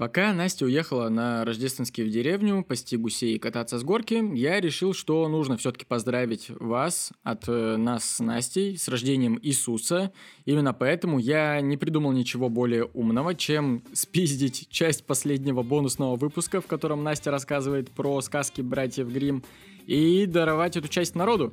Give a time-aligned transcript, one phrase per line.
[0.00, 4.94] Пока Настя уехала на рождественский в деревню пасти гусей и кататься с горки, я решил,
[4.94, 10.10] что нужно все-таки поздравить вас от э, нас с Настей с рождением Иисуса.
[10.46, 16.66] Именно поэтому я не придумал ничего более умного, чем спиздить часть последнего бонусного выпуска, в
[16.66, 19.44] котором Настя рассказывает про сказки братьев Грим,
[19.86, 21.52] и даровать эту часть народу.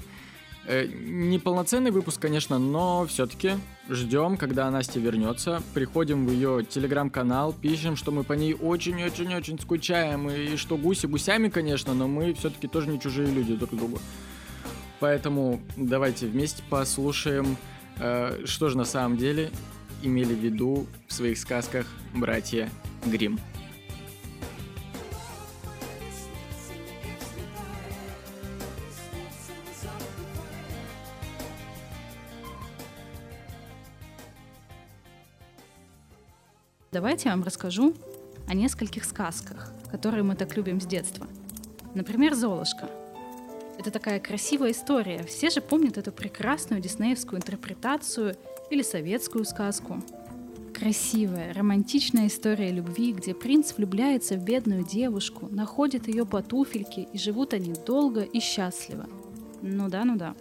[0.67, 3.51] Э, неполноценный выпуск, конечно, но все-таки
[3.87, 5.63] ждем, когда Настя вернется.
[5.73, 10.29] Приходим в ее телеграм-канал, пишем, что мы по ней очень-очень-очень скучаем.
[10.29, 13.99] И что гуси гусями, конечно, но мы все-таки тоже не чужие люди друг другу.
[14.99, 17.55] Поэтому давайте вместе послушаем,
[17.99, 19.51] э, что же на самом деле
[20.03, 22.69] имели в виду в своих сказках братья
[23.05, 23.39] Грим.
[36.97, 37.93] Давайте я вам расскажу
[38.47, 41.27] о нескольких сказках, которые мы так любим с детства.
[41.93, 42.89] Например, «Золушка».
[43.77, 45.21] Это такая красивая история.
[45.21, 48.35] Все же помнят эту прекрасную диснеевскую интерпретацию
[48.71, 50.01] или советскую сказку.
[50.73, 57.19] Красивая, романтичная история любви, где принц влюбляется в бедную девушку, находит ее по туфельке и
[57.19, 59.05] живут они долго и счастливо.
[59.61, 60.33] Ну да, ну да.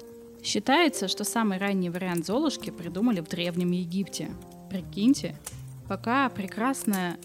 [0.43, 4.31] Считается, что самый ранний вариант Золушки придумали в Древнем Египте.
[4.71, 5.37] Прикиньте,
[5.89, 7.17] Пока прекрасная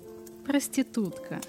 [0.45, 1.41] проститутка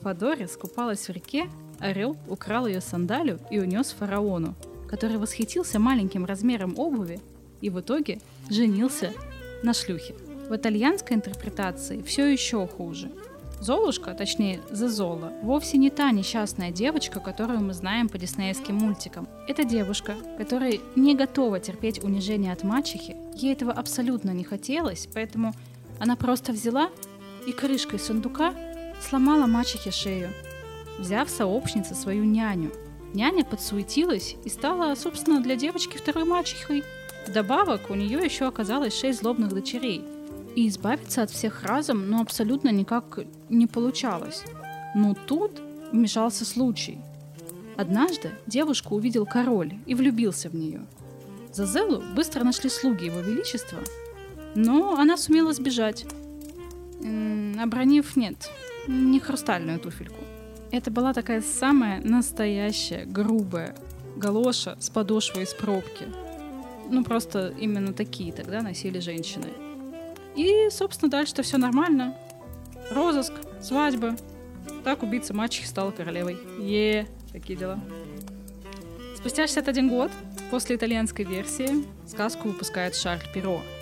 [0.00, 1.46] Фадори скупалась в реке,
[1.78, 4.54] орел украл ее сандалию и унес фараону,
[4.88, 7.20] который восхитился маленьким размером обуви
[7.60, 9.12] и в итоге женился
[9.62, 10.14] на шлюхе.
[10.48, 13.10] В итальянской интерпретации все еще хуже.
[13.60, 19.26] Золушка, точнее Зезола, вовсе не та несчастная девочка, которую мы знаем по диснеевским мультикам.
[19.48, 25.54] Это девушка, которая не готова терпеть унижение от мачехи, ей этого абсолютно не хотелось, поэтому
[25.98, 26.90] она просто взяла
[27.46, 28.54] и крышкой сундука
[29.00, 30.30] сломала мачехе шею,
[30.98, 32.72] взяв сообщнице свою няню.
[33.14, 36.84] Няня подсуетилась и стала, собственно, для девочки второй мачехой.
[37.26, 40.04] Вдобавок, у нее еще оказалось шесть злобных дочерей.
[40.54, 44.44] И избавиться от всех разом, ну, абсолютно никак не получалось.
[44.94, 45.60] Но тут
[45.92, 46.98] вмешался случай.
[47.76, 50.86] Однажды девушку увидел король и влюбился в нее.
[51.52, 53.78] Зазелу быстро нашли слуги его величества,
[54.54, 56.06] но она сумела сбежать.
[57.60, 58.50] Обронив, нет,
[58.86, 60.22] не хрустальную туфельку.
[60.70, 63.74] Это была такая самая настоящая, грубая
[64.16, 66.06] галоша с подошвой из пробки.
[66.90, 69.48] Ну, просто именно такие тогда носили женщины.
[70.36, 72.16] И, собственно, дальше-то все нормально.
[72.90, 74.16] Розыск, свадьба.
[74.84, 76.38] Так убийца мачехи стала королевой.
[76.58, 77.80] Е, такие дела.
[79.16, 80.10] Спустя 61 год,
[80.50, 83.60] после итальянской версии, сказку выпускает Шарль Перо–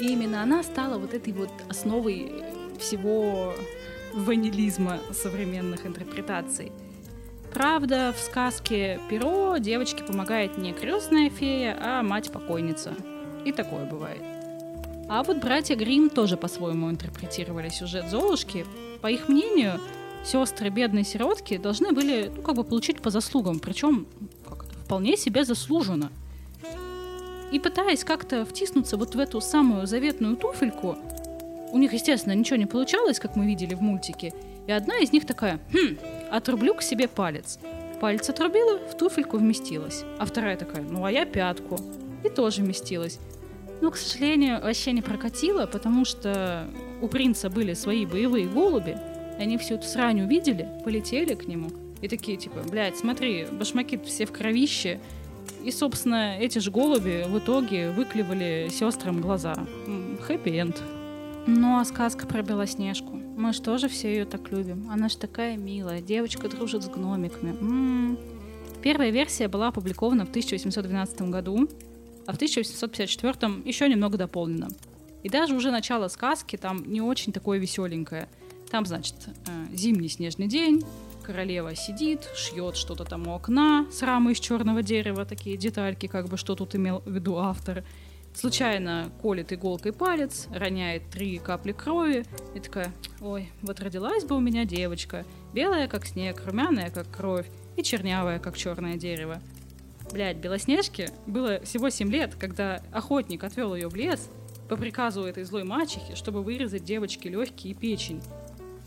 [0.00, 2.32] и именно она стала вот этой вот основой
[2.78, 3.54] всего
[4.14, 6.72] ванилизма современных интерпретаций.
[7.52, 12.94] Правда, в сказке «Перо» девочке помогает не крестная фея, а мать-покойница.
[13.44, 14.22] И такое бывает.
[15.08, 18.64] А вот братья Грим тоже по-своему интерпретировали сюжет Золушки.
[19.02, 19.80] По их мнению,
[20.24, 24.06] сестры бедной сиротки должны были ну, как бы получить по заслугам, причем
[24.48, 26.10] как вполне себе заслуженно–
[27.50, 30.96] и пытаясь как-то втиснуться вот в эту самую заветную туфельку,
[31.72, 34.32] у них, естественно, ничего не получалось, как мы видели в мультике,
[34.66, 35.96] и одна из них такая, хм,
[36.30, 37.58] отрублю к себе палец.
[38.00, 40.04] Палец отрубила, в туфельку вместилась.
[40.18, 41.78] А вторая такая, ну а я пятку.
[42.24, 43.18] И тоже вместилась.
[43.80, 46.68] Но, к сожалению, вообще не прокатило, потому что
[47.00, 48.96] у принца были свои боевые голуби,
[49.38, 51.70] и они всю эту срань увидели, полетели к нему.
[52.02, 55.00] И такие, типа, блядь, смотри, башмаки все в кровище,
[55.64, 59.54] и, собственно, эти же голуби в итоге выклевали сестрам глаза.
[60.26, 60.82] Хэппи-энд.
[61.46, 63.12] Ну а сказка про Белоснежку.
[63.12, 64.88] Мы же тоже все ее так любим.
[64.90, 66.00] Она же такая милая.
[66.00, 67.50] Девочка дружит с гномиками.
[67.50, 68.18] М-м-м.
[68.82, 71.68] Первая версия была опубликована в 1812 году,
[72.26, 74.68] а в 1854 еще немного дополнена.
[75.22, 78.28] И даже уже начало сказки там не очень такое веселенькое.
[78.70, 80.82] Там, значит, э, зимний снежный день,
[81.20, 86.28] королева сидит, шьет что-то там у окна с рамой из черного дерева, такие детальки, как
[86.28, 87.84] бы что тут имел в виду автор.
[88.32, 92.24] Случайно колет иголкой палец, роняет три капли крови
[92.54, 97.46] и такая, ой, вот родилась бы у меня девочка, белая как снег, румяная как кровь
[97.76, 99.40] и чернявая как черное дерево.
[100.12, 104.28] Блять, Белоснежке было всего 7 лет, когда охотник отвел ее в лес
[104.68, 108.22] по приказу этой злой мачехи, чтобы вырезать девочке легкие и печень.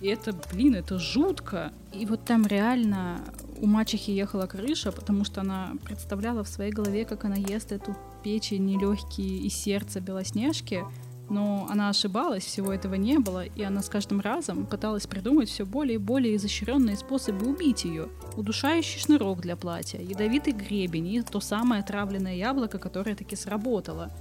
[0.03, 1.71] И это, блин, это жутко.
[1.93, 3.23] И вот там реально
[3.61, 7.95] у мачехи ехала крыша, потому что она представляла в своей голове, как она ест эту
[8.21, 10.83] печень, легкие и сердце Белоснежки.
[11.29, 15.65] Но она ошибалась, всего этого не было, и она с каждым разом пыталась придумать все
[15.65, 18.09] более и более изощренные способы убить ее.
[18.35, 24.11] Удушающий шнурок для платья, ядовитый гребень и то самое отравленное яблоко, которое таки сработало.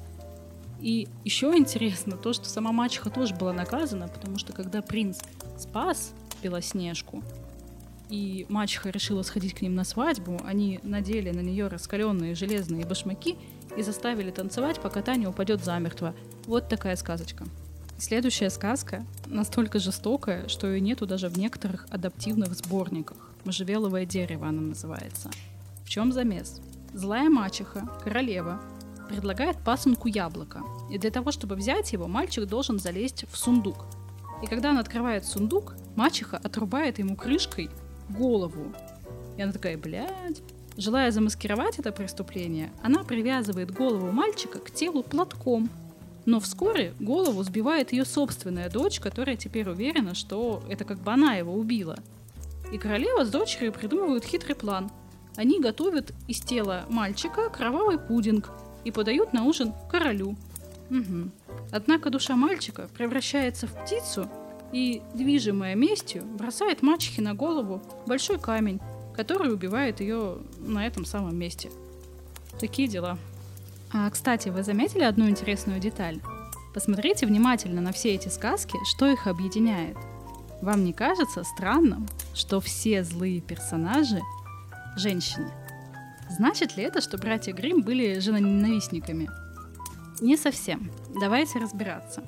[0.82, 5.20] И еще интересно то, что сама мачеха тоже была наказана, потому что когда принц
[5.62, 6.12] спас
[6.42, 7.22] Белоснежку,
[8.12, 13.38] и мачеха решила сходить к ним на свадьбу, они надели на нее раскаленные железные башмаки
[13.74, 16.14] и заставили танцевать, пока Таня упадет замертво.
[16.46, 17.46] Вот такая сказочка.
[17.96, 23.16] Следующая сказка настолько жестокая, что ее нету даже в некоторых адаптивных сборниках.
[23.44, 25.30] Можжевеловое дерево она называется.
[25.84, 26.60] В чем замес?
[26.92, 28.60] Злая мачеха, королева,
[29.08, 30.62] предлагает пасынку яблоко.
[30.90, 33.86] И для того, чтобы взять его, мальчик должен залезть в сундук.
[34.42, 37.70] И когда он открывает сундук, мачеха отрубает ему крышкой
[38.10, 38.74] голову.
[39.36, 40.42] И она такая, блядь.
[40.76, 45.68] Желая замаскировать это преступление, она привязывает голову мальчика к телу платком.
[46.24, 51.34] Но вскоре голову сбивает ее собственная дочь, которая теперь уверена, что это как бы она
[51.34, 51.98] его убила.
[52.72, 54.90] И королева с дочерью придумывают хитрый план.
[55.36, 58.50] Они готовят из тела мальчика кровавый пудинг
[58.84, 60.36] и подают на ужин королю.
[60.90, 61.30] Угу.
[61.72, 64.28] Однако душа мальчика превращается в птицу
[64.72, 68.78] и, движимая местью, бросает мачехе на голову большой камень,
[69.16, 71.70] который убивает ее на этом самом месте.
[72.60, 73.18] Такие дела.
[73.92, 76.20] А, кстати, вы заметили одну интересную деталь?
[76.74, 79.96] Посмотрите внимательно на все эти сказки, что их объединяет.
[80.60, 84.20] Вам не кажется странным, что все злые персонажи–
[84.96, 85.50] женщины?
[86.30, 89.28] Значит ли это, что братья Грим были женоненавистниками?
[90.22, 90.88] Не совсем.
[91.20, 92.22] Давайте разбираться.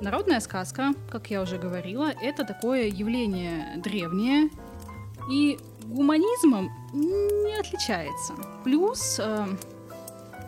[0.00, 4.50] Народная сказка, как я уже говорила, это такое явление древнее
[5.30, 8.34] и гуманизмом не отличается.
[8.64, 9.46] Плюс э,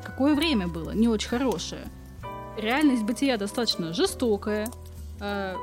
[0.04, 1.86] какое время было не очень хорошее.
[2.56, 4.68] Реальность бытия достаточно жестокая,
[5.20, 5.54] э,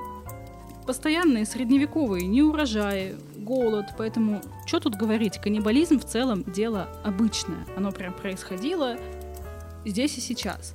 [0.88, 8.14] постоянные средневековые неурожаи, голод, поэтому что тут говорить, каннибализм в целом дело обычное, оно прям
[8.14, 8.96] происходило
[9.84, 10.74] здесь и сейчас.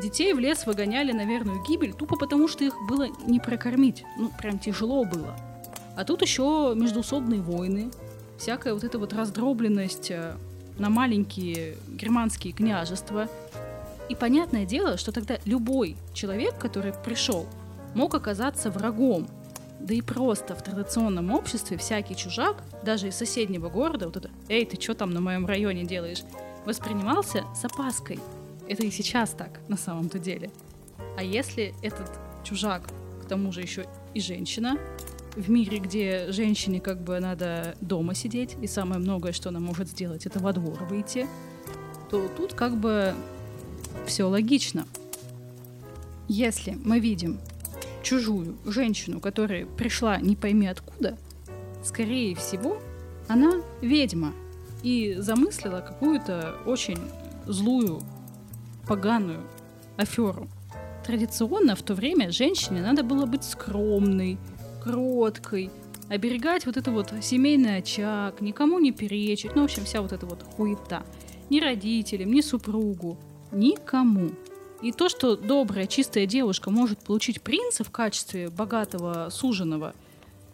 [0.00, 4.04] Детей в лес выгоняли на верную гибель тупо потому, что их было не прокормить.
[4.18, 5.36] Ну, прям тяжело было.
[5.96, 7.90] А тут еще междуусобные войны,
[8.36, 10.34] всякая вот эта вот раздробленность э,
[10.78, 13.28] на маленькие германские княжества.
[14.08, 17.46] И понятное дело, что тогда любой человек, который пришел,
[17.94, 19.28] мог оказаться врагом.
[19.78, 24.64] Да и просто в традиционном обществе всякий чужак, даже из соседнего города, вот это «Эй,
[24.66, 26.22] ты что там на моем районе делаешь?»
[26.64, 28.18] воспринимался с опаской–
[28.68, 30.50] это и сейчас так, на самом-то деле.
[31.16, 32.10] А если этот
[32.42, 32.88] чужак,
[33.22, 34.78] к тому же еще и женщина,
[35.36, 39.88] в мире, где женщине как бы надо дома сидеть, и самое многое, что она может
[39.88, 41.26] сделать, это во двор выйти,
[42.10, 43.14] то тут как бы
[44.06, 44.86] все логично.
[46.28, 47.40] Если мы видим
[48.02, 51.18] чужую женщину, которая пришла не пойми откуда,
[51.82, 52.78] скорее всего,
[53.28, 54.32] она ведьма
[54.82, 56.98] и замыслила какую-то очень
[57.46, 58.00] злую
[58.86, 59.42] поганую
[59.96, 60.48] аферу.
[61.06, 64.38] Традиционно в то время женщине надо было быть скромной,
[64.82, 65.70] кроткой,
[66.08, 70.26] оберегать вот это вот семейный очаг, никому не перечить, ну, в общем, вся вот эта
[70.26, 71.02] вот хуета.
[71.50, 73.18] Ни родителям, ни супругу,
[73.52, 74.30] никому.
[74.82, 79.94] И то, что добрая, чистая девушка может получить принца в качестве богатого суженого,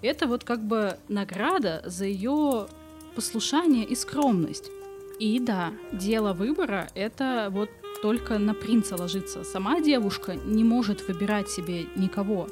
[0.03, 2.67] это вот как бы награда за ее
[3.15, 4.71] послушание и скромность.
[5.19, 7.69] И да, дело выбора— это вот
[8.03, 9.45] только на принца ложится.
[9.45, 12.49] Сама девушка не может выбирать себе никого.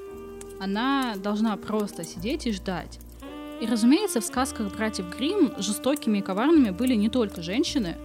[0.61, 2.99] Она должна просто сидеть и ждать.
[3.61, 7.97] И, разумеется, в сказках братьев Грим жестокими и коварными были не только женщины,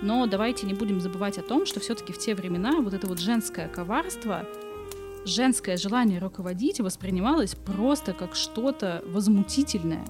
[0.00, 3.18] но давайте не будем забывать о том, что все-таки в те времена вот это вот
[3.18, 4.46] женское коварство,
[5.24, 10.04] женское желание руководить воспринималось просто как что-то возмутительное.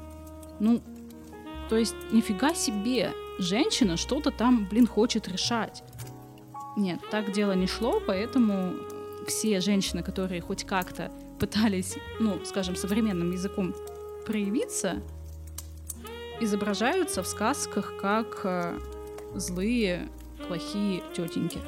[0.60, 0.80] Ну,
[1.68, 5.82] то есть нифига себе, женщина что-то там, блин, хочет решать.
[6.76, 8.74] Нет, так дело не шло, поэтому
[9.26, 13.74] все женщины, которые хоть как-то пытались, ну, скажем, современным языком
[14.26, 15.02] проявиться,
[16.40, 18.78] изображаются в сказках как э,
[19.34, 20.08] злые,
[20.48, 21.58] плохие тетеньки.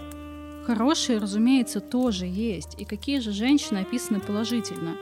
[0.67, 2.81] Хорошие, разумеется, тоже есть.
[2.81, 4.97] И какие же женщины описаны положительно?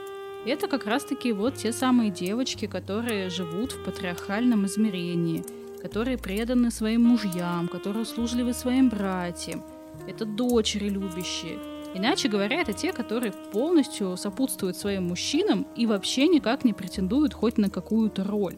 [0.45, 5.45] Это как раз-таки вот те самые девочки, которые живут в патриархальном измерении,
[5.81, 9.63] которые преданы своим мужьям, которые услужливы своим братьям,
[10.07, 11.59] это дочери любящие.
[11.95, 17.59] Иначе говоря, это те, которые полностью сопутствуют своим мужчинам и вообще никак не претендуют хоть
[17.59, 18.57] на какую-то роль.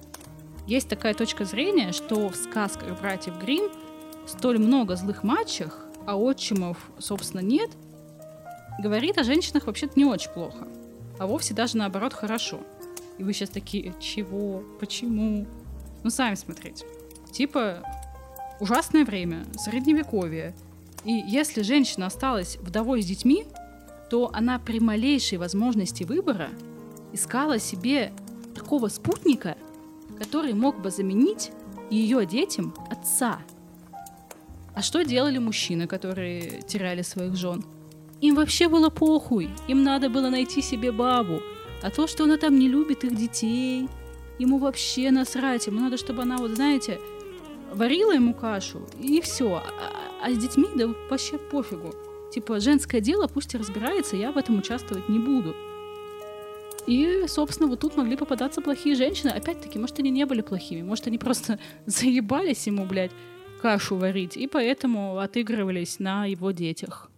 [0.66, 3.70] Есть такая точка зрения, что в сказках братьев Грим
[4.26, 7.70] столь много злых мачех, а отчимов, собственно, нет,
[8.78, 10.68] говорит о женщинах вообще-то не очень плохо,
[11.18, 12.60] а вовсе даже наоборот хорошо.
[13.18, 15.46] И вы сейчас такие, чего, почему?
[16.02, 16.86] Ну, сами смотрите.
[17.30, 17.78] Типа,
[18.60, 20.54] ужасное время, средневековье.
[21.04, 23.46] И если женщина осталась вдовой с детьми,
[24.10, 26.50] то она при малейшей возможности выбора
[27.12, 28.12] искала себе
[28.54, 29.56] такого спутника,
[30.18, 31.50] который мог бы заменить
[31.90, 33.40] ее детям отца.
[34.74, 37.64] А что делали мужчины, которые теряли своих жен?
[38.20, 39.50] Им вообще было похуй.
[39.68, 41.40] Им надо было найти себе бабу.
[41.82, 43.88] А то, что она там не любит их детей,
[44.38, 45.66] ему вообще насрать.
[45.66, 46.98] Ему надо, чтобы она, вот знаете,
[47.72, 49.62] варила ему кашу, и все.
[50.24, 51.94] А, с детьми, да вообще пофигу.
[52.32, 55.54] Типа, женское дело, пусть и разбирается, я в этом участвовать не буду.
[56.86, 59.28] И, собственно, вот тут могли попадаться плохие женщины.
[59.30, 63.10] Опять-таки, может, они не были плохими, может, они просто заебались ему, блядь,
[63.60, 67.10] кашу варить, и поэтому отыгрывались на его детях.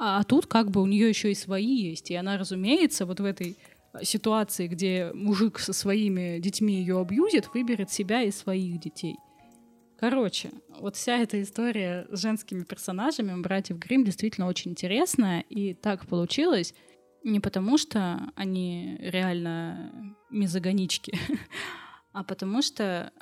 [0.00, 3.24] А тут как бы у нее еще и свои есть, и она, разумеется, вот в
[3.24, 3.56] этой
[4.02, 9.18] ситуации, где мужик со своими детьми ее абьюзит, выберет себя и своих детей.
[10.00, 16.06] Короче, вот вся эта история с женскими персонажами братьев Грим действительно очень интересная, и так
[16.06, 16.74] получилось
[17.22, 21.12] не потому, что они реально мизогонички,
[22.12, 23.12] а потому что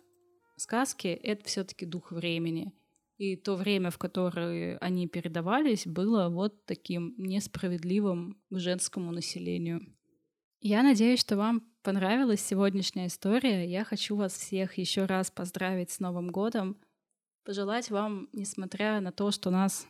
[0.56, 2.72] сказки— это все таки дух времени.
[3.16, 9.80] И то время, в которое они передавались, было вот таким несправедливым к женскому населению.
[10.60, 13.66] Я надеюсь, что вам понравилась сегодняшняя история.
[13.66, 16.76] Я хочу вас всех еще раз поздравить с Новым годом.
[17.44, 19.88] Пожелать вам, несмотря на то, что нас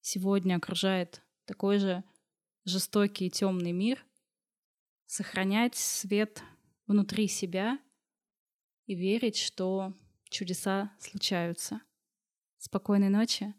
[0.00, 2.04] сегодня окружает такой же
[2.64, 4.02] жестокий и темный мир,
[5.04, 6.42] сохранять свет
[6.86, 7.78] внутри себя
[8.86, 9.92] и верить, что
[10.30, 11.82] чудеса случаются.
[12.56, 13.54] Спокойной ночи.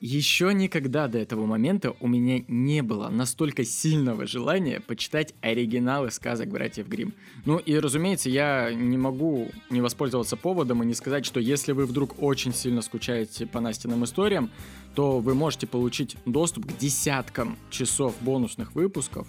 [0.00, 6.48] Еще никогда до этого момента у меня не было настолько сильного желания почитать оригиналы сказок
[6.48, 7.12] братьев Грим.
[7.44, 11.84] Ну и, разумеется, я не могу не воспользоваться поводом и не сказать, что если вы
[11.84, 14.50] вдруг очень сильно скучаете по Настиным историям,
[14.94, 19.28] то вы можете получить доступ к десяткам часов бонусных выпусков,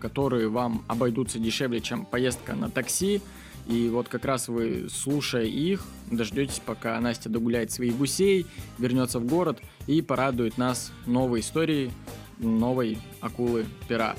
[0.00, 3.22] которые вам обойдутся дешевле, чем поездка на такси,
[3.66, 8.46] и вот как раз вы, слушая их, дождетесь, пока Настя догуляет своих гусей,
[8.78, 11.90] вернется в город и порадует нас новой историей
[12.38, 14.14] новой акулы пера.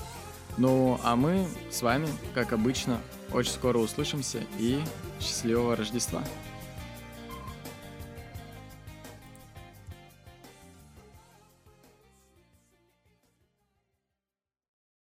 [0.57, 2.99] Ну, а мы с вами, как обычно,
[3.33, 4.79] очень скоро услышимся и
[5.19, 6.23] счастливого Рождества!